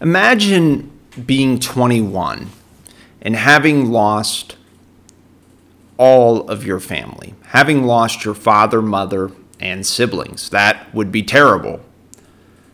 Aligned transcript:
Imagine 0.00 0.90
being 1.24 1.58
21 1.58 2.50
and 3.22 3.36
having 3.36 3.90
lost 3.90 4.56
all 5.96 6.48
of 6.48 6.64
your 6.64 6.80
family, 6.80 7.34
having 7.46 7.84
lost 7.84 8.24
your 8.24 8.34
father, 8.34 8.82
mother, 8.82 9.30
and 9.58 9.86
siblings. 9.86 10.50
That 10.50 10.94
would 10.94 11.10
be 11.10 11.22
terrible. 11.22 11.80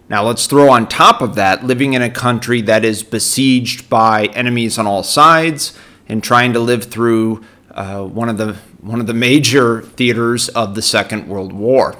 Now, 0.09 0.25
let's 0.25 0.47
throw 0.47 0.71
on 0.71 0.89
top 0.89 1.23
of 1.23 1.37
that 1.37 1.65
living 1.65 1.95
in 1.95 2.03
a 2.03 2.11
country 2.11 2.61
that 2.63 2.85
is 2.85 3.03
besieged 3.03 3.89
by 3.89 4.27
enemies 4.27 4.79
on 4.79 4.87
all 4.87 5.03
sides 5.03 5.79
and 6.09 6.23
trying 6.23 6.53
to 6.53 6.59
live 6.59 6.85
through 6.85 7.45
uh, 7.71 8.03
one, 8.05 8.29
of 8.29 8.37
the, 8.37 8.55
one 8.81 9.01
of 9.01 9.07
the 9.07 9.15
major 9.15 9.83
theaters 9.83 10.49
of 10.51 10.75
the 10.75 10.83
Second 10.83 11.29
World 11.29 11.53
War. 11.53 11.97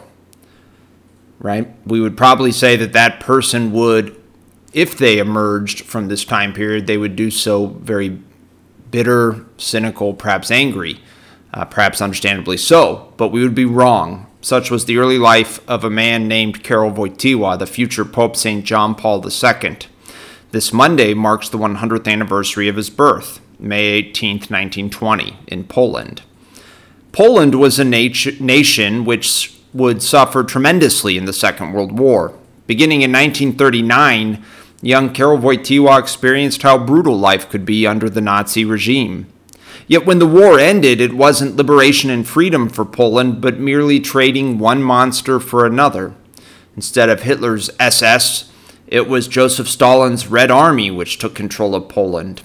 Right? 1.39 1.69
We 1.87 2.01
would 2.01 2.17
probably 2.17 2.53
say 2.53 2.77
that 2.77 2.93
that 2.93 3.21
person 3.21 3.73
would, 3.73 4.22
if 4.73 4.97
they 4.97 5.19
emerged 5.19 5.83
from 5.83 6.09
this 6.09 6.25
time 6.25 6.53
period, 6.53 6.87
they 6.87 6.97
would 6.97 7.17
do 7.17 7.31
so 7.31 7.67
very 7.67 8.19
bitter, 8.91 9.45
cynical, 9.57 10.15
perhaps 10.15 10.51
angry, 10.51 11.01
uh, 11.53 11.65
perhaps 11.65 12.01
understandably 12.01 12.57
so, 12.57 13.13
but 13.17 13.29
we 13.29 13.43
would 13.43 13.55
be 13.55 13.65
wrong 13.65 14.27
such 14.43 14.73
was 14.73 14.85
the 14.85 14.99
early 14.99 15.19
life 15.19 15.61
of 15.69 15.85
a 15.85 15.91
man 15.91 16.27
named 16.27 16.65
Karol 16.65 16.91
Wojtyła, 16.91 17.59
the 17.59 17.67
future 17.67 18.05
Pope 18.05 18.37
St. 18.37 18.65
John 18.65 18.95
Paul 18.95 19.25
II. 19.25 19.79
This 20.51 20.73
Monday 20.73 21.15
marks 21.15 21.49
the 21.49 21.59
100th 21.59 22.11
anniversary 22.11 22.69
of 22.69 22.77
his 22.77 22.91
birth, 22.91 23.41
May 23.61 23.85
18, 23.85 24.35
1920, 24.39 25.39
in 25.47 25.65
Poland. 25.65 26.23
Poland 27.13 27.55
was 27.55 27.79
a 27.79 27.85
nat- 27.85 28.41
nation 28.41 29.05
which 29.05 29.57
would 29.73 30.03
suffer 30.03 30.43
tremendously 30.43 31.17
in 31.17 31.25
the 31.25 31.33
Second 31.33 31.73
World 31.73 31.97
War. 31.97 32.35
Beginning 32.67 33.03
in 33.03 33.13
1939, 33.13 34.45
young 34.83 35.13
Karol 35.13 35.39
Wojtyła 35.39 35.99
experienced 35.99 36.63
how 36.63 36.77
brutal 36.77 37.17
life 37.17 37.49
could 37.49 37.65
be 37.65 37.87
under 37.87 38.11
the 38.11 38.21
Nazi 38.21 38.65
regime. 38.65 39.27
Yet 39.87 40.05
when 40.05 40.19
the 40.19 40.27
war 40.27 40.59
ended, 40.59 41.01
it 41.01 41.15
wasn't 41.15 41.57
liberation 41.57 42.11
and 42.11 42.27
freedom 42.27 42.69
for 42.69 42.85
Poland, 42.85 43.41
but 43.41 43.59
merely 43.59 44.01
trading 44.01 44.59
one 44.59 44.83
monster 44.83 45.41
for 45.41 45.65
another. 45.65 46.15
Instead 46.77 47.09
of 47.09 47.23
Hitler's 47.23 47.71
SS, 47.79 48.51
it 48.87 49.09
was 49.09 49.29
Joseph 49.29 49.69
Stalin's 49.69 50.27
Red 50.27 50.51
Army 50.51 50.91
which 50.91 51.19
took 51.19 51.35
control 51.35 51.75
of 51.75 51.89
Poland. 51.89 52.43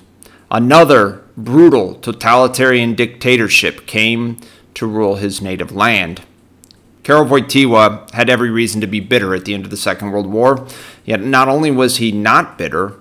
Another 0.49 1.23
brutal 1.35 1.95
totalitarian 1.95 2.95
dictatorship 2.95 3.85
came 3.85 4.37
to 4.73 4.87
rule 4.87 5.15
his 5.15 5.41
native 5.41 5.71
land. 5.71 6.21
Karol 7.07 7.23
Wojtyła 7.23 8.11
had 8.11 8.29
every 8.29 8.49
reason 8.49 8.81
to 8.81 8.87
be 8.87 8.99
bitter 8.99 9.33
at 9.33 9.45
the 9.45 9.53
end 9.53 9.63
of 9.63 9.71
the 9.71 9.77
Second 9.77 10.11
World 10.11 10.27
War, 10.27 10.67
yet 11.05 11.21
not 11.21 11.47
only 11.47 11.71
was 11.71 11.97
he 11.97 12.11
not 12.11 12.57
bitter, 12.57 12.95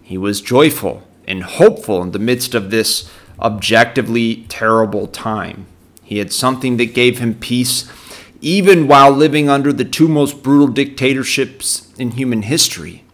he 0.00 0.16
was 0.16 0.40
joyful 0.40 1.06
and 1.28 1.42
hopeful 1.42 2.00
in 2.00 2.12
the 2.12 2.18
midst 2.18 2.54
of 2.54 2.70
this 2.70 3.10
objectively 3.38 4.46
terrible 4.48 5.06
time. 5.06 5.66
He 6.02 6.16
had 6.16 6.32
something 6.32 6.78
that 6.78 6.94
gave 6.94 7.18
him 7.18 7.34
peace 7.34 7.92
even 8.40 8.88
while 8.88 9.10
living 9.10 9.50
under 9.50 9.70
the 9.70 9.84
two 9.84 10.08
most 10.08 10.42
brutal 10.42 10.68
dictatorships 10.68 11.92
in 11.98 12.12
human 12.12 12.40
history, 12.40 13.04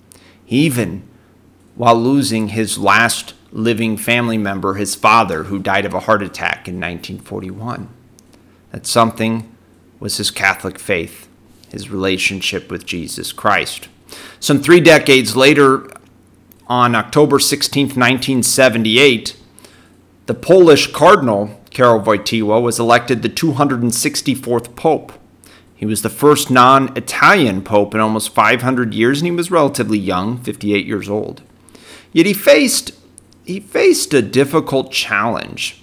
even 0.47 1.03
while 1.75 1.97
losing 1.97 2.51
his 2.51 2.79
last 2.79 3.35
living 3.51 3.97
family 3.97 4.39
member, 4.39 4.75
his 4.75 4.95
father, 4.95 5.45
who 5.45 5.59
died 5.59 5.85
of 5.85 5.95
a 5.95 6.01
heart 6.07 6.23
attack 6.23 6.69
in 6.69 6.77
1941. 6.77 7.89
That 8.71 8.87
something 8.87 9.53
was 10.01 10.17
his 10.17 10.31
Catholic 10.31 10.79
faith, 10.79 11.29
his 11.71 11.91
relationship 11.91 12.71
with 12.71 12.87
Jesus 12.87 13.33
Christ. 13.33 13.89
Some 14.41 14.61
three 14.61 14.81
decades 14.81 15.37
later, 15.37 15.89
on 16.67 16.95
October 16.95 17.39
16, 17.39 17.87
1978, 17.87 19.37
the 20.27 20.35
Polish 20.35 20.93
Cardinal, 20.93 21.61
Karol 21.71 22.01
Wojtyła, 22.01 22.63
was 22.63 22.79
elected 22.79 23.23
the 23.23 23.29
264th 23.29 24.77
Pope. 24.77 25.13
He 25.75 25.87
was 25.87 26.03
the 26.03 26.11
first 26.11 26.51
non 26.51 26.97
Italian 26.97 27.63
Pope 27.63 27.95
in 27.95 28.01
almost 28.01 28.35
500 28.35 28.93
years, 28.93 29.21
and 29.21 29.27
he 29.27 29.31
was 29.31 29.51
relatively 29.51 29.99
young, 29.99 30.39
58 30.39 30.87
years 30.87 31.09
old. 31.09 31.43
Yet 32.13 32.27
he 32.27 32.35
faced, 32.35 32.93
he 33.45 33.61
faced 33.61 34.13
a 34.13 34.21
difficult 34.23 34.93
challenge. 34.93 35.83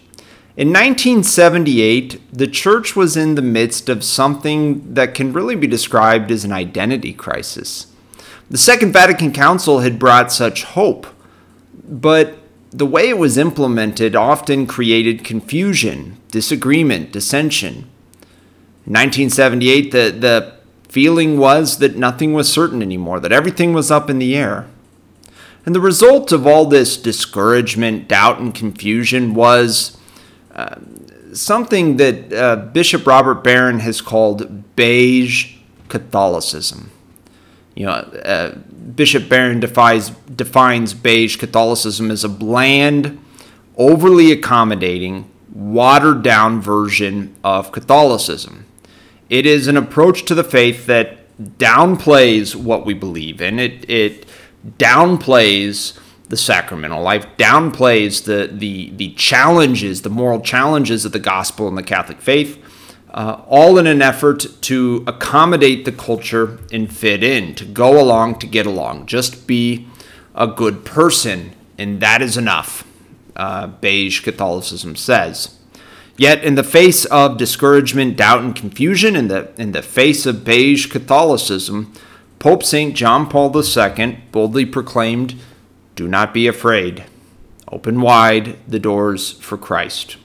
In 0.57 0.69
1978, 0.69 2.31
the 2.31 2.47
church 2.47 2.95
was 2.95 3.17
in 3.17 3.35
the 3.35 3.41
midst 3.41 3.89
of 3.89 4.05
something 4.05 4.93
that 4.93 5.13
can 5.13 5.33
really 5.33 5.55
be 5.57 5.67
described 5.67 6.31
as 6.31 6.45
an 6.45 6.53
identity 6.53 7.11
crisis. 7.11 7.87
The 8.49 8.57
Second 8.57 8.93
Vatican 8.93 9.33
Council 9.33 9.79
had 9.79 9.99
brought 9.99 10.31
such 10.31 10.63
hope, 10.63 11.07
but 11.83 12.37
the 12.71 12.85
way 12.85 13.09
it 13.09 13.17
was 13.17 13.37
implemented 13.37 14.15
often 14.15 14.65
created 14.65 15.25
confusion, 15.25 16.17
disagreement, 16.31 17.11
dissension. 17.11 17.89
In 18.85 18.93
1978, 18.93 19.91
the, 19.91 20.15
the 20.17 20.53
feeling 20.87 21.37
was 21.37 21.79
that 21.79 21.97
nothing 21.97 22.33
was 22.33 22.49
certain 22.49 22.81
anymore, 22.81 23.19
that 23.19 23.33
everything 23.33 23.73
was 23.73 23.91
up 23.91 24.09
in 24.09 24.19
the 24.19 24.37
air. 24.37 24.67
And 25.65 25.75
the 25.75 25.81
result 25.81 26.31
of 26.31 26.47
all 26.47 26.65
this 26.65 26.95
discouragement, 26.95 28.07
doubt, 28.07 28.39
and 28.39 28.55
confusion 28.55 29.33
was 29.33 29.97
something 31.33 31.97
that 31.97 32.33
uh, 32.33 32.55
Bishop 32.55 33.05
Robert 33.05 33.43
Barron 33.43 33.79
has 33.79 34.01
called 34.01 34.75
beige 34.75 35.57
Catholicism. 35.89 36.91
You 37.75 37.87
know, 37.87 37.91
uh, 37.91 38.55
Bishop 38.95 39.27
Barron 39.27 39.59
defies, 39.59 40.09
defines 40.09 40.93
beige 40.93 41.35
Catholicism 41.37 42.09
as 42.09 42.23
a 42.23 42.29
bland, 42.29 43.19
overly 43.77 44.31
accommodating, 44.31 45.29
watered 45.53 46.23
down 46.23 46.61
version 46.61 47.35
of 47.43 47.71
Catholicism. 47.71 48.65
It 49.29 49.45
is 49.45 49.67
an 49.67 49.75
approach 49.75 50.23
to 50.25 50.35
the 50.35 50.43
faith 50.43 50.85
that 50.85 51.25
downplays 51.57 52.55
what 52.55 52.85
we 52.85 52.93
believe 52.93 53.41
in. 53.41 53.59
It, 53.59 53.89
it 53.89 54.25
downplays 54.77 55.99
the 56.29 56.37
sacramental 56.37 57.01
life, 57.01 57.27
downplays 57.37 58.25
the, 58.25 58.51
the, 58.51 58.89
the 58.91 59.13
challenges, 59.13 60.01
the 60.01 60.09
moral 60.09 60.41
challenges 60.41 61.05
of 61.05 61.11
the 61.11 61.19
gospel 61.19 61.67
and 61.67 61.77
the 61.77 61.83
Catholic 61.83 62.19
faith, 62.19 62.61
uh, 63.11 63.41
all 63.47 63.77
in 63.77 63.87
an 63.87 64.01
effort 64.01 64.45
to 64.61 65.03
accommodate 65.07 65.85
the 65.85 65.91
culture 65.91 66.59
and 66.71 66.93
fit 66.93 67.23
in, 67.23 67.55
to 67.55 67.65
go 67.65 68.01
along, 68.01 68.39
to 68.39 68.47
get 68.47 68.65
along. 68.65 69.05
Just 69.05 69.47
be 69.47 69.87
a 70.33 70.47
good 70.47 70.83
person, 70.83 71.53
and 71.77 72.01
that 72.01 72.21
is 72.21 72.37
enough, 72.37 72.85
uh, 73.35 73.67
beige 73.67 74.21
Catholicism 74.21 74.95
says. 74.95 75.57
Yet, 76.17 76.43
in 76.43 76.55
the 76.55 76.63
face 76.63 77.05
of 77.05 77.37
discouragement, 77.37 78.17
doubt, 78.17 78.43
and 78.43 78.55
confusion, 78.55 79.15
in 79.15 79.27
the, 79.27 79.51
in 79.57 79.73
the 79.73 79.81
face 79.81 80.25
of 80.25 80.45
beige 80.45 80.89
Catholicism, 80.89 81.93
Pope 82.39 82.63
St. 82.63 82.95
John 82.95 83.29
Paul 83.29 83.53
II 83.55 84.19
boldly 84.31 84.65
proclaimed, 84.65 85.35
Do 85.95 86.07
not 86.07 86.33
be 86.33 86.47
afraid. 86.47 87.05
Open 87.71 88.01
wide 88.01 88.57
the 88.67 88.79
doors 88.79 89.31
for 89.31 89.57
Christ. 89.57 90.17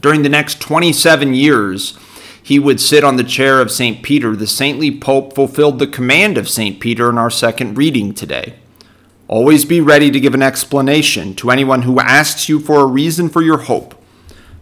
During 0.00 0.22
the 0.22 0.28
next 0.28 0.60
27 0.60 1.32
years, 1.34 1.98
he 2.42 2.58
would 2.58 2.78
sit 2.78 3.02
on 3.02 3.16
the 3.16 3.24
chair 3.24 3.58
of 3.60 3.70
St. 3.70 4.02
Peter. 4.02 4.36
The 4.36 4.46
saintly 4.46 4.98
pope 4.98 5.34
fulfilled 5.34 5.78
the 5.78 5.86
command 5.86 6.36
of 6.36 6.48
St. 6.48 6.78
Peter 6.78 7.08
in 7.08 7.16
our 7.16 7.30
second 7.30 7.78
reading 7.78 8.12
today. 8.12 8.54
Always 9.28 9.64
be 9.64 9.80
ready 9.80 10.10
to 10.10 10.20
give 10.20 10.34
an 10.34 10.42
explanation 10.42 11.34
to 11.36 11.50
anyone 11.50 11.82
who 11.82 11.98
asks 11.98 12.46
you 12.46 12.60
for 12.60 12.80
a 12.80 12.86
reason 12.86 13.30
for 13.30 13.40
your 13.40 13.56
hope, 13.58 13.94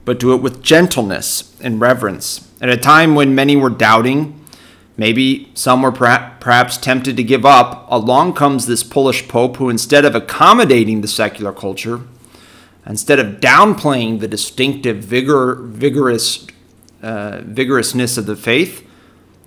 but 0.05 0.21
do 0.21 0.33
it 0.33 0.41
with 0.41 0.63
gentleness 0.63 1.57
and 1.61 1.81
reverence. 1.81 2.49
At 2.61 2.69
a 2.69 2.77
time 2.77 3.17
when 3.17 3.35
many 3.35 3.57
were 3.57 3.69
doubting, 3.69 4.42
maybe 4.97 5.51
some 5.55 5.83
were 5.83 5.93
perhaps 5.93 6.77
tempted 6.77 7.17
to 7.17 7.23
give 7.23 7.45
up, 7.45 7.87
along 7.91 8.35
comes 8.35 8.67
this 8.67 8.83
Polish 8.83 9.29
pope 9.29 9.57
who, 9.57 9.69
instead 9.69 10.05
of 10.05 10.15
accommodating 10.15 11.01
the 11.01 11.09
secular 11.09 11.53
culture, 11.53 12.03
Instead 12.87 13.19
of 13.21 13.41
downplaying 13.41 14.21
the 14.21 14.29
distinctive 14.29 14.99
vigor, 14.99 15.55
vigorous, 15.55 16.47
uh, 17.03 17.41
vigorousness 17.45 18.19
of 18.19 18.27
the 18.27 18.37
faith, 18.37 18.89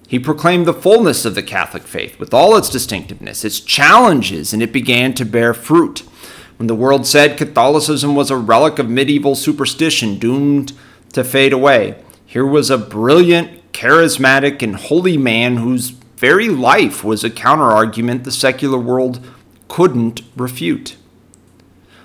he 0.07 0.19
proclaimed 0.19 0.65
the 0.65 0.73
fullness 0.73 1.25
of 1.25 1.35
the 1.35 1.43
Catholic 1.43 1.83
faith 1.83 2.19
with 2.19 2.33
all 2.33 2.55
its 2.55 2.69
distinctiveness, 2.69 3.43
its 3.43 3.59
challenges, 3.59 4.53
and 4.53 4.61
it 4.61 4.71
began 4.71 5.13
to 5.15 5.25
bear 5.25 5.53
fruit. 5.53 6.03
When 6.57 6.67
the 6.67 6.75
world 6.75 7.05
said 7.05 7.37
Catholicism 7.37 8.15
was 8.15 8.31
a 8.31 8.37
relic 8.37 8.79
of 8.79 8.89
medieval 8.89 9.35
superstition 9.35 10.17
doomed 10.17 10.71
to 11.11 11.23
fade 11.23 11.51
away, 11.51 12.01
here 12.25 12.45
was 12.45 12.69
a 12.69 12.77
brilliant, 12.77 13.61
charismatic, 13.75 14.61
and 14.61 14.75
holy 14.75 15.17
man 15.17 15.57
whose 15.57 15.89
very 15.89 16.47
life 16.47 17.03
was 17.03 17.23
a 17.23 17.29
counterargument 17.29 18.23
the 18.23 18.31
secular 18.31 18.79
world 18.79 19.19
couldn't 19.67 20.21
refute. 20.35 20.95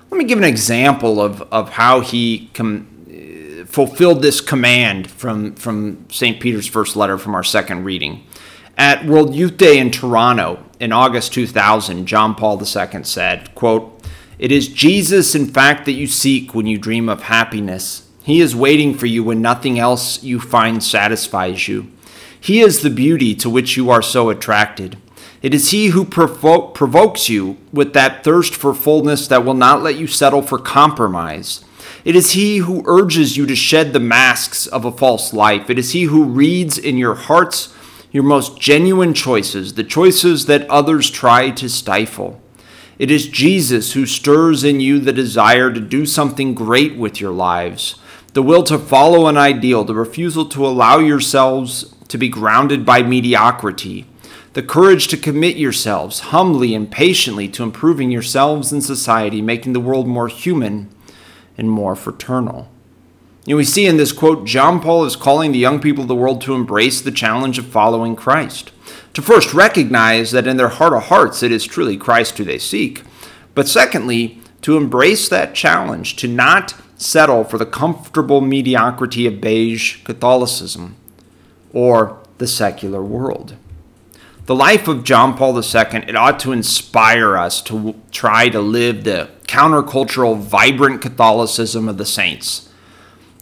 Let 0.09 0.17
me 0.17 0.25
give 0.25 0.37
an 0.37 0.43
example 0.43 1.21
of, 1.21 1.41
of 1.43 1.69
how 1.69 2.01
he 2.01 2.49
com- 2.53 2.87
uh, 3.07 3.65
fulfilled 3.65 4.21
this 4.21 4.41
command 4.41 5.09
from, 5.09 5.55
from 5.55 6.05
St. 6.09 6.41
Peter's 6.41 6.67
first 6.67 6.97
letter 6.97 7.17
from 7.17 7.33
our 7.33 7.43
second 7.43 7.85
reading. 7.85 8.27
At 8.77 9.05
World 9.05 9.33
Youth 9.33 9.55
Day 9.55 9.77
in 9.77 9.91
Toronto 9.91 10.63
in 10.79 10.91
August 10.91 11.33
2000, 11.33 12.05
John 12.05 12.35
Paul 12.35 12.61
II 12.61 13.03
said, 13.03 13.55
quote, 13.55 14.05
It 14.37 14.51
is 14.51 14.67
Jesus, 14.67 15.35
in 15.35 15.47
fact, 15.47 15.85
that 15.85 15.93
you 15.93 16.07
seek 16.07 16.53
when 16.53 16.67
you 16.67 16.77
dream 16.77 17.07
of 17.07 17.23
happiness. 17.23 18.09
He 18.23 18.39
is 18.39 18.55
waiting 18.55 18.93
for 18.93 19.07
you 19.07 19.23
when 19.23 19.41
nothing 19.41 19.79
else 19.79 20.21
you 20.23 20.39
find 20.39 20.83
satisfies 20.83 21.67
you. 21.67 21.91
He 22.39 22.59
is 22.61 22.81
the 22.81 22.89
beauty 22.89 23.35
to 23.35 23.49
which 23.49 23.77
you 23.77 23.89
are 23.89 24.01
so 24.01 24.29
attracted. 24.29 24.97
It 25.41 25.53
is 25.53 25.71
He 25.71 25.87
who 25.87 26.05
provo- 26.05 26.67
provokes 26.67 27.29
you 27.29 27.57
with 27.73 27.93
that 27.93 28.23
thirst 28.23 28.53
for 28.53 28.73
fullness 28.73 29.27
that 29.27 29.43
will 29.43 29.55
not 29.55 29.81
let 29.81 29.97
you 29.97 30.07
settle 30.07 30.41
for 30.41 30.59
compromise. 30.59 31.63
It 32.05 32.15
is 32.15 32.31
He 32.31 32.57
who 32.57 32.83
urges 32.85 33.37
you 33.37 33.45
to 33.47 33.55
shed 33.55 33.93
the 33.93 33.99
masks 33.99 34.67
of 34.67 34.85
a 34.85 34.91
false 34.91 35.33
life. 35.33 35.69
It 35.69 35.79
is 35.79 35.91
He 35.91 36.03
who 36.03 36.25
reads 36.25 36.77
in 36.77 36.97
your 36.97 37.15
hearts 37.15 37.73
your 38.11 38.23
most 38.23 38.59
genuine 38.59 39.13
choices, 39.13 39.73
the 39.75 39.83
choices 39.83 40.45
that 40.45 40.69
others 40.69 41.09
try 41.09 41.49
to 41.51 41.69
stifle. 41.69 42.41
It 42.99 43.09
is 43.09 43.27
Jesus 43.27 43.93
who 43.93 44.05
stirs 44.05 44.63
in 44.63 44.79
you 44.79 44.99
the 44.99 45.13
desire 45.13 45.71
to 45.73 45.79
do 45.79 46.05
something 46.05 46.53
great 46.53 46.97
with 46.97 47.19
your 47.19 47.31
lives, 47.31 47.95
the 48.33 48.43
will 48.43 48.63
to 48.63 48.77
follow 48.77 49.27
an 49.27 49.37
ideal, 49.37 49.83
the 49.83 49.95
refusal 49.95 50.45
to 50.45 50.65
allow 50.65 50.99
yourselves 50.99 51.93
to 52.07 52.17
be 52.17 52.29
grounded 52.29 52.85
by 52.85 53.01
mediocrity, 53.01 54.05
the 54.53 54.63
courage 54.63 55.07
to 55.07 55.17
commit 55.17 55.57
yourselves 55.57 56.19
humbly 56.19 56.75
and 56.75 56.91
patiently 56.91 57.47
to 57.49 57.63
improving 57.63 58.11
yourselves 58.11 58.71
and 58.71 58.83
society, 58.83 59.41
making 59.41 59.73
the 59.73 59.79
world 59.79 60.07
more 60.07 60.27
human 60.27 60.89
and 61.57 61.69
more 61.69 61.95
fraternal. 61.95 62.69
And 63.47 63.57
we 63.57 63.63
see 63.63 63.87
in 63.87 63.97
this 63.97 64.11
quote, 64.11 64.45
John 64.45 64.79
Paul 64.79 65.05
is 65.05 65.15
calling 65.15 65.51
the 65.51 65.59
young 65.59 65.79
people 65.79 66.03
of 66.03 66.07
the 66.07 66.15
world 66.15 66.41
to 66.41 66.53
embrace 66.53 67.01
the 67.01 67.11
challenge 67.11 67.57
of 67.57 67.65
following 67.65 68.15
Christ. 68.15 68.71
To 69.13 69.21
first 69.21 69.53
recognize 69.53 70.31
that 70.31 70.47
in 70.47 70.57
their 70.57 70.69
heart 70.69 70.93
of 70.93 71.03
hearts 71.03 71.41
it 71.41 71.51
is 71.51 71.65
truly 71.65 71.97
Christ 71.97 72.37
who 72.37 72.43
they 72.43 72.59
seek. 72.59 73.03
But 73.55 73.67
secondly, 73.67 74.39
to 74.61 74.77
embrace 74.77 75.27
that 75.29 75.55
challenge, 75.55 76.15
to 76.17 76.27
not 76.27 76.75
settle 77.01 77.43
for 77.43 77.57
the 77.57 77.65
comfortable 77.65 78.41
mediocrity 78.41 79.25
of 79.25 79.41
beige 79.41 80.03
Catholicism 80.03 80.95
or 81.73 82.19
the 82.37 82.47
secular 82.47 83.01
world. 83.01 83.55
The 84.45 84.55
life 84.55 84.87
of 84.87 85.03
John 85.03 85.37
Paul 85.37 85.55
II, 85.55 86.03
it 86.07 86.15
ought 86.15 86.39
to 86.41 86.51
inspire 86.51 87.37
us 87.37 87.61
to 87.63 87.95
try 88.11 88.49
to 88.49 88.59
live 88.59 89.03
the 89.03 89.29
countercultural, 89.43 90.37
vibrant 90.37 91.01
Catholicism 91.01 91.87
of 91.87 91.97
the 91.97 92.05
saints 92.05 92.69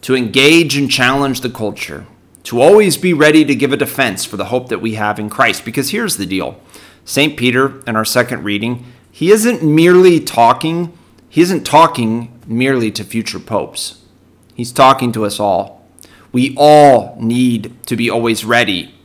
to 0.01 0.15
engage 0.15 0.77
and 0.77 0.89
challenge 0.89 1.41
the 1.41 1.49
culture, 1.49 2.05
to 2.43 2.61
always 2.61 2.95
be 2.95 3.13
ready 3.13 3.43
to 3.43 3.55
give 3.55 3.73
a 3.73 3.77
defense 3.77 4.23
for 4.23 4.37
the 4.37 4.45
hope 4.45 4.69
that 4.69 4.79
we 4.79 4.95
have 4.95 5.19
in 5.19 5.29
Christ. 5.29 5.65
Because 5.65 5.89
here's 5.89 6.17
the 6.17 6.25
deal 6.25 6.59
St. 7.03 7.35
Peter, 7.35 7.81
in 7.85 7.95
our 7.95 8.05
second 8.05 8.43
reading, 8.43 8.85
he 9.11 9.31
isn't 9.31 9.63
merely 9.63 10.19
talking, 10.19 10.97
he 11.29 11.41
isn't 11.41 11.63
talking 11.63 12.39
merely 12.47 12.91
to 12.91 13.03
future 13.03 13.39
popes. 13.39 14.01
He's 14.55 14.71
talking 14.71 15.11
to 15.13 15.25
us 15.25 15.39
all. 15.39 15.85
We 16.31 16.55
all 16.57 17.15
need 17.19 17.75
to 17.85 17.95
be 17.95 18.09
always 18.09 18.43
ready 18.43 18.95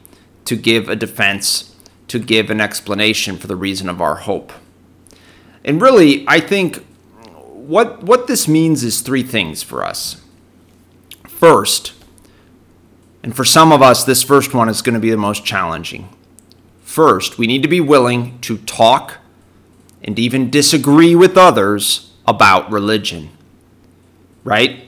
to 0.46 0.56
give 0.56 0.88
a 0.88 0.96
defense, 0.96 1.76
to 2.08 2.18
give 2.18 2.50
an 2.50 2.60
explanation 2.60 3.36
for 3.36 3.46
the 3.46 3.56
reason 3.56 3.88
of 3.88 4.00
our 4.00 4.16
hope. 4.16 4.52
And 5.64 5.80
really, 5.80 6.24
I 6.26 6.40
think 6.40 6.84
what, 7.42 8.02
what 8.02 8.26
this 8.26 8.48
means 8.48 8.82
is 8.82 9.00
three 9.00 9.22
things 9.22 9.62
for 9.62 9.84
us. 9.84 10.20
First, 11.26 11.92
and 13.22 13.34
for 13.34 13.44
some 13.44 13.72
of 13.72 13.80
us, 13.80 14.04
this 14.04 14.22
first 14.22 14.52
one 14.52 14.68
is 14.68 14.82
going 14.82 14.94
to 14.94 15.00
be 15.00 15.10
the 15.10 15.16
most 15.16 15.44
challenging. 15.44 16.08
First, 16.82 17.38
we 17.38 17.46
need 17.46 17.62
to 17.62 17.68
be 17.68 17.80
willing 17.80 18.38
to 18.40 18.58
talk 18.58 19.18
and 20.02 20.18
even 20.18 20.50
disagree 20.50 21.14
with 21.14 21.38
others 21.38 22.10
about 22.26 22.70
religion. 22.70 23.30
Right? 24.44 24.84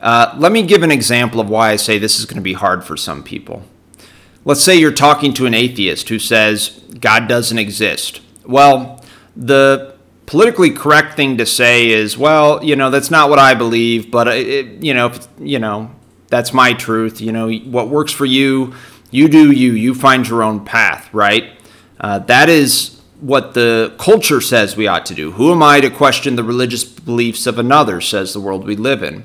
Uh, 0.00 0.34
let 0.38 0.52
me 0.52 0.62
give 0.62 0.82
an 0.82 0.90
example 0.90 1.40
of 1.40 1.48
why 1.48 1.70
I 1.70 1.76
say 1.76 1.98
this 1.98 2.18
is 2.18 2.24
going 2.24 2.36
to 2.36 2.42
be 2.42 2.52
hard 2.52 2.84
for 2.84 2.96
some 2.96 3.22
people. 3.22 3.62
Let's 4.44 4.62
say 4.62 4.76
you're 4.76 4.92
talking 4.92 5.34
to 5.34 5.46
an 5.46 5.54
atheist 5.54 6.08
who 6.08 6.18
says 6.18 6.80
God 7.00 7.28
doesn't 7.28 7.58
exist. 7.58 8.20
Well, 8.46 9.04
the 9.36 9.94
politically 10.26 10.70
correct 10.70 11.16
thing 11.16 11.36
to 11.38 11.46
say 11.46 11.88
is, 11.90 12.16
well, 12.16 12.62
you 12.64 12.76
know, 12.76 12.90
that's 12.90 13.10
not 13.10 13.30
what 13.30 13.38
I 13.38 13.54
believe, 13.54 14.10
but 14.10 14.28
it, 14.28 14.82
you 14.82 14.94
know, 14.94 15.12
you 15.38 15.58
know, 15.58 15.90
that's 16.28 16.52
my 16.52 16.72
truth. 16.72 17.20
You 17.20 17.32
know, 17.32 17.50
what 17.50 17.88
works 17.88 18.12
for 18.12 18.26
you, 18.26 18.74
you 19.10 19.28
do 19.28 19.50
you. 19.50 19.72
You 19.72 19.94
find 19.94 20.28
your 20.28 20.42
own 20.42 20.64
path, 20.64 21.12
right? 21.12 21.50
Uh, 22.00 22.20
that 22.20 22.48
is 22.48 22.97
what 23.20 23.54
the 23.54 23.94
culture 23.98 24.40
says 24.40 24.76
we 24.76 24.86
ought 24.86 25.06
to 25.06 25.14
do. 25.14 25.32
Who 25.32 25.52
am 25.52 25.62
I 25.62 25.80
to 25.80 25.90
question 25.90 26.36
the 26.36 26.44
religious 26.44 26.84
beliefs 26.84 27.46
of 27.46 27.58
another? 27.58 28.00
Says 28.00 28.32
the 28.32 28.40
world 28.40 28.64
we 28.64 28.76
live 28.76 29.02
in. 29.02 29.24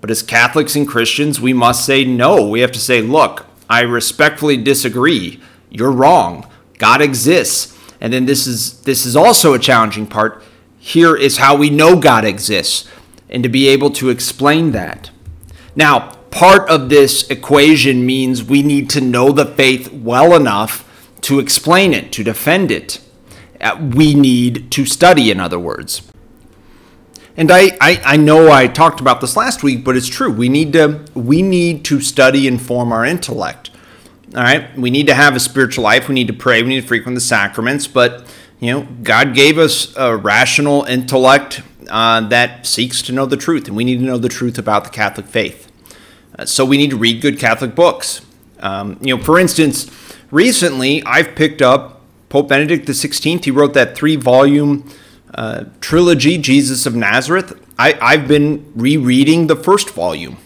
But 0.00 0.10
as 0.10 0.22
Catholics 0.22 0.76
and 0.76 0.86
Christians, 0.86 1.40
we 1.40 1.54
must 1.54 1.86
say 1.86 2.04
no. 2.04 2.46
We 2.46 2.60
have 2.60 2.72
to 2.72 2.78
say, 2.78 3.00
look, 3.00 3.46
I 3.70 3.80
respectfully 3.80 4.58
disagree. 4.58 5.40
You're 5.70 5.92
wrong. 5.92 6.46
God 6.78 7.00
exists. 7.00 7.76
And 8.00 8.12
then 8.12 8.26
this 8.26 8.46
is 8.46 8.82
this 8.82 9.06
is 9.06 9.16
also 9.16 9.54
a 9.54 9.58
challenging 9.58 10.06
part. 10.06 10.42
Here 10.78 11.16
is 11.16 11.38
how 11.38 11.56
we 11.56 11.70
know 11.70 11.98
God 11.98 12.24
exists 12.24 12.86
and 13.30 13.42
to 13.42 13.48
be 13.48 13.68
able 13.68 13.90
to 13.92 14.10
explain 14.10 14.72
that. 14.72 15.10
Now, 15.74 16.10
part 16.30 16.68
of 16.68 16.90
this 16.90 17.28
equation 17.30 18.04
means 18.04 18.44
we 18.44 18.62
need 18.62 18.90
to 18.90 19.00
know 19.00 19.32
the 19.32 19.46
faith 19.46 19.90
well 19.90 20.34
enough 20.36 20.84
to 21.22 21.38
explain 21.38 21.94
it, 21.94 22.12
to 22.12 22.22
defend 22.22 22.70
it. 22.70 23.00
Uh, 23.64 23.76
we 23.94 24.14
need 24.14 24.70
to 24.72 24.84
study, 24.84 25.30
in 25.30 25.40
other 25.40 25.58
words. 25.58 26.02
And 27.36 27.50
I, 27.50 27.76
I, 27.80 28.00
I, 28.04 28.16
know 28.16 28.52
I 28.52 28.68
talked 28.68 29.00
about 29.00 29.20
this 29.20 29.36
last 29.36 29.64
week, 29.64 29.82
but 29.84 29.96
it's 29.96 30.06
true. 30.06 30.30
We 30.30 30.48
need 30.48 30.72
to 30.74 31.04
we 31.14 31.42
need 31.42 31.84
to 31.86 32.00
study 32.00 32.46
and 32.46 32.62
form 32.62 32.92
our 32.92 33.04
intellect. 33.04 33.70
All 34.36 34.42
right, 34.42 34.76
we 34.76 34.90
need 34.90 35.06
to 35.08 35.14
have 35.14 35.34
a 35.34 35.40
spiritual 35.40 35.82
life. 35.82 36.08
We 36.08 36.14
need 36.14 36.28
to 36.28 36.32
pray. 36.32 36.62
We 36.62 36.68
need 36.68 36.82
to 36.82 36.86
frequent 36.86 37.16
the 37.16 37.20
sacraments. 37.20 37.88
But 37.88 38.26
you 38.60 38.72
know, 38.72 38.86
God 39.02 39.34
gave 39.34 39.58
us 39.58 39.96
a 39.96 40.16
rational 40.16 40.84
intellect 40.84 41.62
uh, 41.90 42.20
that 42.28 42.66
seeks 42.66 43.02
to 43.02 43.12
know 43.12 43.26
the 43.26 43.36
truth, 43.36 43.66
and 43.66 43.76
we 43.76 43.84
need 43.84 43.98
to 43.98 44.04
know 44.04 44.18
the 44.18 44.28
truth 44.28 44.58
about 44.58 44.84
the 44.84 44.90
Catholic 44.90 45.26
faith. 45.26 45.70
Uh, 46.38 46.44
so 46.44 46.64
we 46.64 46.76
need 46.76 46.90
to 46.90 46.96
read 46.96 47.20
good 47.20 47.38
Catholic 47.38 47.74
books. 47.74 48.20
Um, 48.60 48.98
you 49.00 49.16
know, 49.16 49.22
for 49.22 49.38
instance, 49.38 49.90
recently 50.30 51.02
I've 51.04 51.34
picked 51.34 51.62
up 51.62 51.93
Pope 52.34 52.48
Benedict 52.48 52.88
XVI. 52.88 53.44
He 53.44 53.52
wrote 53.52 53.74
that 53.74 53.94
three-volume 53.96 54.90
uh, 55.36 55.66
trilogy, 55.80 56.36
Jesus 56.36 56.84
of 56.84 56.96
Nazareth. 56.96 57.52
I, 57.78 57.96
I've 58.02 58.26
been 58.26 58.72
rereading 58.74 59.46
the 59.46 59.54
first 59.54 59.90
volume. 59.90 60.38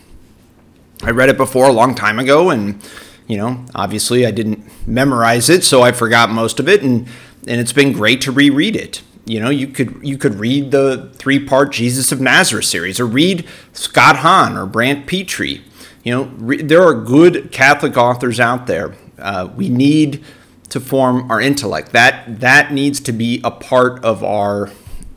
I 1.03 1.13
read 1.13 1.31
it 1.31 1.39
before 1.39 1.67
a 1.67 1.73
long 1.73 1.95
time 1.95 2.19
ago, 2.19 2.51
and 2.51 2.87
you 3.27 3.39
know, 3.39 3.65
obviously 3.75 4.27
I 4.27 4.33
didn't 4.33 4.71
memorize 4.87 5.49
it, 5.49 5.65
so 5.65 5.81
I 5.81 5.93
forgot 5.93 6.29
most 6.29 6.61
of 6.61 6.69
it, 6.69 6.83
and 6.83 7.09
and 7.47 7.59
it's 7.59 7.73
been 7.73 7.95
great 7.95 8.21
to 8.21 8.33
reread 8.33 8.77
it. 8.77 9.01
You 9.25 9.41
know, 9.41 9.49
you 9.49 9.67
could 9.69 9.99
you 10.03 10.19
could 10.19 10.35
read 10.35 10.73
the 10.73 11.11
three 11.15 11.43
part 11.43 11.73
Jesus 11.73 12.13
of 12.13 12.21
Nazareth 12.21 12.67
series, 12.67 13.01
or 13.01 13.07
read 13.07 13.47
Scott 13.73 14.17
Hahn 14.17 14.59
or 14.59 14.67
Brant 14.67 15.07
Pitre. 15.07 15.63
You 16.05 16.15
know, 16.15 16.25
re- 16.37 16.61
there 16.61 16.83
are 16.83 16.93
good 16.93 17.51
Catholic 17.51 17.97
authors 17.97 18.39
out 18.39 18.67
there. 18.67 18.95
Uh, 19.19 19.49
we 19.57 19.71
need 19.71 20.23
to 20.71 20.81
form 20.81 21.31
our 21.31 21.41
intellect. 21.41 21.93
That 21.93 22.41
that 22.41 22.73
needs 22.73 23.01
to 23.01 23.13
be 23.13 23.41
a 23.45 23.51
part 23.51 24.05
of 24.05 24.23
our 24.23 24.71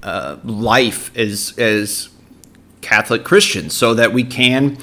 uh, 0.04 0.38
life 0.44 1.16
as 1.18 1.54
as 1.58 2.10
Catholic 2.82 3.24
Christians, 3.24 3.76
so 3.76 3.94
that 3.94 4.14
we 4.14 4.24
can 4.24 4.78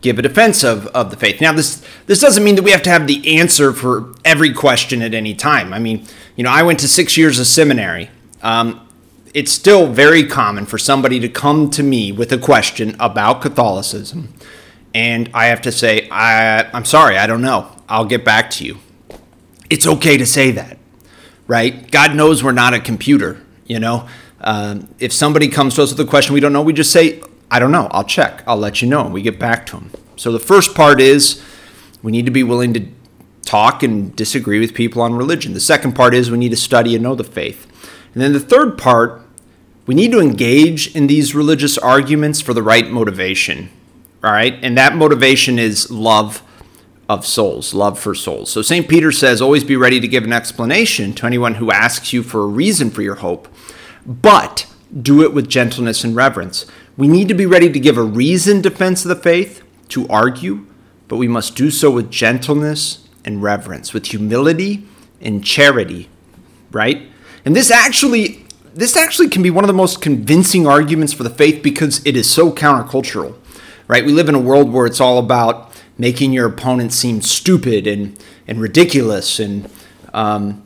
give 0.00 0.18
a 0.18 0.22
defense 0.22 0.64
of, 0.64 0.88
of 0.88 1.10
the 1.10 1.16
faith. 1.16 1.40
Now, 1.40 1.52
this 1.52 1.82
this 2.06 2.20
doesn't 2.20 2.42
mean 2.42 2.56
that 2.56 2.62
we 2.62 2.72
have 2.72 2.82
to 2.82 2.90
have 2.90 3.06
the 3.06 3.38
answer 3.38 3.72
for 3.72 4.14
every 4.24 4.52
question 4.52 5.02
at 5.02 5.14
any 5.14 5.34
time. 5.34 5.72
I 5.72 5.78
mean, 5.78 6.06
you 6.36 6.44
know, 6.44 6.50
I 6.50 6.62
went 6.62 6.80
to 6.80 6.88
six 6.88 7.16
years 7.16 7.38
of 7.38 7.46
seminary. 7.46 8.10
Um, 8.42 8.88
it's 9.32 9.52
still 9.52 9.86
very 9.86 10.26
common 10.26 10.66
for 10.66 10.76
somebody 10.76 11.18
to 11.20 11.28
come 11.28 11.70
to 11.70 11.82
me 11.82 12.12
with 12.12 12.32
a 12.32 12.38
question 12.38 12.96
about 13.00 13.40
Catholicism, 13.40 14.34
and 14.94 15.30
I 15.32 15.46
have 15.46 15.62
to 15.62 15.72
say, 15.72 16.08
I, 16.10 16.64
I'm 16.72 16.84
sorry, 16.84 17.16
I 17.16 17.26
don't 17.26 17.40
know. 17.40 17.74
I'll 17.88 18.04
get 18.04 18.24
back 18.24 18.50
to 18.50 18.64
you. 18.64 18.78
It's 19.72 19.86
okay 19.86 20.18
to 20.18 20.26
say 20.26 20.50
that, 20.50 20.76
right? 21.46 21.90
God 21.90 22.14
knows 22.14 22.44
we're 22.44 22.52
not 22.52 22.74
a 22.74 22.78
computer, 22.78 23.40
you 23.64 23.80
know. 23.80 24.06
Um, 24.42 24.94
if 24.98 25.14
somebody 25.14 25.48
comes 25.48 25.76
to 25.76 25.82
us 25.82 25.92
with 25.92 26.06
a 26.06 26.10
question 26.10 26.34
we 26.34 26.40
don't 26.40 26.52
know, 26.52 26.60
we 26.60 26.74
just 26.74 26.92
say, 26.92 27.22
I 27.50 27.58
don't 27.58 27.72
know. 27.72 27.88
I'll 27.90 28.04
check. 28.04 28.42
I'll 28.46 28.58
let 28.58 28.82
you 28.82 28.88
know. 28.88 29.06
And 29.06 29.14
we 29.14 29.22
get 29.22 29.38
back 29.38 29.64
to 29.68 29.76
them. 29.76 29.90
So 30.16 30.30
the 30.30 30.38
first 30.38 30.74
part 30.74 31.00
is 31.00 31.42
we 32.02 32.12
need 32.12 32.26
to 32.26 32.30
be 32.30 32.42
willing 32.42 32.74
to 32.74 32.86
talk 33.46 33.82
and 33.82 34.14
disagree 34.14 34.60
with 34.60 34.74
people 34.74 35.00
on 35.00 35.14
religion. 35.14 35.54
The 35.54 35.60
second 35.60 35.94
part 35.94 36.12
is 36.12 36.30
we 36.30 36.36
need 36.36 36.50
to 36.50 36.56
study 36.56 36.94
and 36.94 37.02
know 37.02 37.14
the 37.14 37.24
faith. 37.24 37.66
And 38.12 38.22
then 38.22 38.34
the 38.34 38.40
third 38.40 38.76
part, 38.76 39.22
we 39.86 39.94
need 39.94 40.12
to 40.12 40.20
engage 40.20 40.94
in 40.94 41.06
these 41.06 41.34
religious 41.34 41.78
arguments 41.78 42.42
for 42.42 42.52
the 42.52 42.62
right 42.62 42.90
motivation. 42.90 43.70
All 44.22 44.32
right? 44.32 44.58
And 44.62 44.76
that 44.76 44.94
motivation 44.96 45.58
is 45.58 45.90
love 45.90 46.42
of 47.12 47.26
souls, 47.26 47.74
love 47.74 47.98
for 47.98 48.14
souls. 48.14 48.50
So 48.50 48.62
St. 48.62 48.88
Peter 48.88 49.12
says, 49.12 49.42
always 49.42 49.64
be 49.64 49.76
ready 49.76 50.00
to 50.00 50.08
give 50.08 50.24
an 50.24 50.32
explanation 50.32 51.12
to 51.14 51.26
anyone 51.26 51.56
who 51.56 51.70
asks 51.70 52.14
you 52.14 52.22
for 52.22 52.40
a 52.40 52.46
reason 52.46 52.90
for 52.90 53.02
your 53.02 53.16
hope, 53.16 53.48
but 54.06 54.66
do 55.00 55.22
it 55.22 55.34
with 55.34 55.48
gentleness 55.48 56.04
and 56.04 56.16
reverence. 56.16 56.64
We 56.96 57.08
need 57.08 57.28
to 57.28 57.34
be 57.34 57.44
ready 57.44 57.70
to 57.70 57.78
give 57.78 57.98
a 57.98 58.02
reasoned 58.02 58.62
defense 58.62 59.04
of 59.04 59.10
the 59.10 59.22
faith, 59.22 59.62
to 59.88 60.08
argue, 60.08 60.66
but 61.06 61.18
we 61.18 61.28
must 61.28 61.54
do 61.54 61.70
so 61.70 61.90
with 61.90 62.10
gentleness 62.10 63.06
and 63.26 63.42
reverence, 63.42 63.92
with 63.92 64.06
humility 64.06 64.86
and 65.20 65.44
charity, 65.44 66.08
right? 66.70 67.08
And 67.44 67.54
this 67.54 67.70
actually 67.70 68.46
this 68.74 68.96
actually 68.96 69.28
can 69.28 69.42
be 69.42 69.50
one 69.50 69.64
of 69.64 69.68
the 69.68 69.74
most 69.74 70.00
convincing 70.00 70.66
arguments 70.66 71.12
for 71.12 71.24
the 71.24 71.30
faith 71.30 71.62
because 71.62 72.00
it 72.06 72.16
is 72.16 72.30
so 72.30 72.50
countercultural, 72.50 73.36
right? 73.86 74.02
We 74.02 74.12
live 74.12 74.30
in 74.30 74.34
a 74.34 74.40
world 74.40 74.72
where 74.72 74.86
it's 74.86 74.98
all 74.98 75.18
about 75.18 75.72
making 76.02 76.32
your 76.32 76.46
opponent 76.46 76.92
seem 76.92 77.22
stupid 77.22 77.86
and, 77.86 78.18
and 78.48 78.60
ridiculous. 78.60 79.38
And 79.38 79.70
um, 80.12 80.64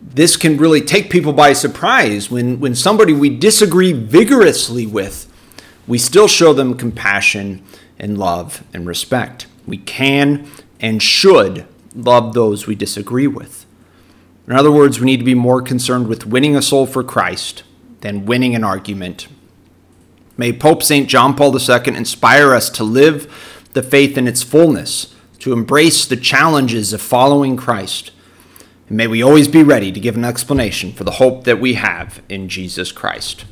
this 0.00 0.36
can 0.36 0.58
really 0.58 0.80
take 0.80 1.10
people 1.10 1.32
by 1.32 1.54
surprise 1.54 2.30
when, 2.30 2.60
when 2.60 2.76
somebody 2.76 3.12
we 3.12 3.36
disagree 3.36 3.92
vigorously 3.92 4.86
with, 4.86 5.26
we 5.88 5.98
still 5.98 6.28
show 6.28 6.52
them 6.52 6.76
compassion 6.76 7.64
and 7.98 8.16
love 8.16 8.62
and 8.72 8.86
respect. 8.86 9.48
We 9.66 9.78
can 9.78 10.48
and 10.78 11.02
should 11.02 11.66
love 11.92 12.32
those 12.34 12.68
we 12.68 12.76
disagree 12.76 13.26
with. 13.26 13.66
In 14.46 14.52
other 14.52 14.70
words, 14.70 15.00
we 15.00 15.06
need 15.06 15.18
to 15.18 15.24
be 15.24 15.34
more 15.34 15.62
concerned 15.62 16.06
with 16.06 16.26
winning 16.26 16.54
a 16.54 16.62
soul 16.62 16.86
for 16.86 17.02
Christ 17.02 17.64
than 18.02 18.24
winning 18.24 18.54
an 18.54 18.62
argument. 18.62 19.26
May 20.36 20.52
Pope 20.52 20.84
St. 20.84 21.08
John 21.08 21.34
Paul 21.34 21.58
II 21.58 21.96
inspire 21.96 22.54
us 22.54 22.70
to 22.70 22.84
live 22.84 23.49
the 23.72 23.82
faith 23.82 24.16
in 24.18 24.26
its 24.26 24.42
fullness, 24.42 25.14
to 25.38 25.52
embrace 25.52 26.04
the 26.04 26.16
challenges 26.16 26.92
of 26.92 27.00
following 27.00 27.56
Christ. 27.56 28.10
And 28.88 28.96
may 28.96 29.06
we 29.06 29.22
always 29.22 29.48
be 29.48 29.62
ready 29.62 29.90
to 29.92 30.00
give 30.00 30.16
an 30.16 30.24
explanation 30.24 30.92
for 30.92 31.04
the 31.04 31.12
hope 31.12 31.44
that 31.44 31.60
we 31.60 31.74
have 31.74 32.22
in 32.28 32.48
Jesus 32.48 32.92
Christ. 32.92 33.44